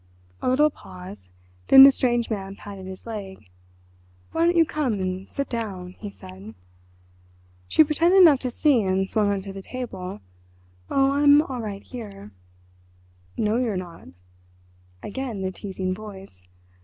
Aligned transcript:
A 0.41 0.49
little 0.49 0.71
pause—then 0.71 1.83
the 1.83 1.91
strange 1.91 2.31
man 2.31 2.55
patted 2.55 2.87
his 2.87 3.05
leg. 3.05 3.51
"Why 4.31 4.45
don't 4.45 4.57
you 4.57 4.65
come 4.65 4.93
and 4.93 5.29
sit 5.29 5.47
down?" 5.47 5.91
he 5.99 6.09
said. 6.09 6.55
She 7.67 7.83
pretended 7.83 8.23
not 8.23 8.39
to 8.39 8.49
see 8.49 8.81
and 8.81 9.07
swung 9.07 9.31
on 9.31 9.43
to 9.43 9.53
the 9.53 9.61
table. 9.61 10.21
"Oh, 10.89 11.11
I'm 11.11 11.43
all 11.43 11.61
right 11.61 11.83
here." 11.83 12.31
"No, 13.37 13.57
you're 13.57 13.77
not"—again 13.77 15.43
the 15.43 15.51
teasing 15.51 15.93
voice. 15.93 16.41